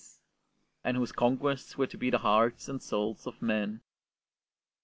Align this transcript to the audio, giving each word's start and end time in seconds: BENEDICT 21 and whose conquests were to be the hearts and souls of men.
BENEDICT 0.01 0.81
21 0.81 0.89
and 0.89 0.97
whose 0.97 1.11
conquests 1.11 1.77
were 1.77 1.85
to 1.85 1.95
be 1.95 2.09
the 2.09 2.17
hearts 2.17 2.67
and 2.67 2.81
souls 2.81 3.27
of 3.27 3.39
men. 3.39 3.81